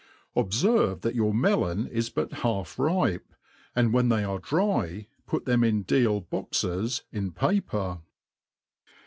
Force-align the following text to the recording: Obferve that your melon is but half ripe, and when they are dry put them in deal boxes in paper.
Obferve 0.35 1.01
that 1.01 1.13
your 1.13 1.31
melon 1.31 1.85
is 1.85 2.09
but 2.09 2.33
half 2.41 2.79
ripe, 2.79 3.35
and 3.75 3.93
when 3.93 4.09
they 4.09 4.23
are 4.23 4.39
dry 4.39 5.05
put 5.27 5.45
them 5.45 5.63
in 5.63 5.83
deal 5.83 6.21
boxes 6.21 7.03
in 7.11 7.31
paper. 7.31 7.99